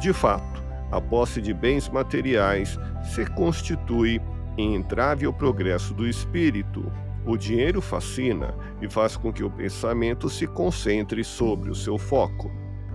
De 0.00 0.14
fato, 0.14 0.62
a 0.90 0.98
posse 0.98 1.42
de 1.42 1.52
bens 1.52 1.86
materiais 1.90 2.78
se 3.02 3.26
constitui 3.26 4.18
em 4.56 4.74
entrave 4.74 5.26
ao 5.26 5.32
progresso 5.32 5.92
do 5.92 6.08
espírito. 6.08 6.90
O 7.26 7.36
dinheiro 7.36 7.82
fascina 7.82 8.54
e 8.80 8.88
faz 8.88 9.14
com 9.14 9.30
que 9.30 9.44
o 9.44 9.50
pensamento 9.50 10.30
se 10.30 10.46
concentre 10.46 11.22
sobre 11.22 11.70
o 11.70 11.74
seu 11.74 11.98
foco. 11.98 12.50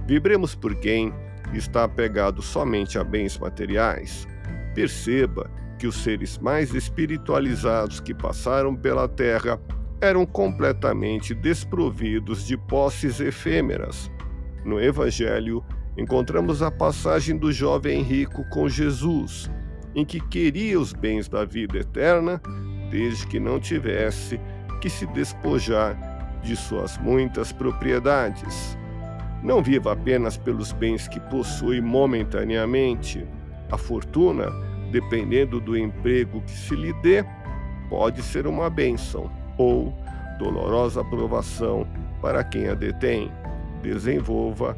Vibremos 0.07 0.55
por 0.55 0.73
quem 0.75 1.13
está 1.53 1.83
apegado 1.83 2.41
somente 2.41 2.97
a 2.97 3.03
bens 3.03 3.38
materiais. 3.38 4.27
Perceba 4.73 5.47
que 5.77 5.85
os 5.85 5.95
seres 5.97 6.39
mais 6.39 6.73
espiritualizados 6.73 7.99
que 7.99 8.16
passaram 8.16 8.75
pela 8.75 9.07
Terra 9.07 9.59
eram 10.01 10.25
completamente 10.25 11.35
desprovidos 11.35 12.47
de 12.47 12.57
posses 12.57 13.19
efêmeras. 13.19 14.11
No 14.63 14.81
Evangelho, 14.81 15.63
encontramos 15.97 16.61
a 16.61 16.69
passagem 16.69 17.38
do 17.38 17.51
jovem 17.51 18.01
rico 18.01 18.43
com 18.49 18.67
Jesus 18.67 19.49
em 19.95 20.03
que 20.03 20.19
queria 20.19 20.77
os 20.79 20.91
bens 20.91 21.29
da 21.29 21.45
vida 21.45 21.79
eterna, 21.79 22.41
desde 22.91 23.25
que 23.25 23.39
não 23.39 23.59
tivesse 23.59 24.39
que 24.81 24.89
se 24.89 25.07
despojar 25.07 25.97
de 26.43 26.55
suas 26.55 26.97
muitas 26.97 27.53
propriedades. 27.53 28.77
Não 29.41 29.63
viva 29.63 29.93
apenas 29.93 30.38
pelos 30.38 30.73
bens 30.73 31.07
que 31.07 31.19
possui 31.19 31.79
momentaneamente. 31.79 33.25
A 33.71 33.77
fortuna, 33.77 34.51
dependendo 34.91 35.61
do 35.61 35.77
emprego 35.77 36.41
que 36.41 36.51
se 36.51 36.75
lhe 36.75 36.93
dê, 37.01 37.23
pode 37.89 38.21
ser 38.21 38.45
uma 38.45 38.69
bênção 38.69 39.31
ou 39.57 39.93
dolorosa 40.38 41.03
provação 41.05 41.88
para 42.21 42.43
quem 42.43 42.67
a 42.67 42.73
detém. 42.73 43.31
Desenvolva 43.81 44.77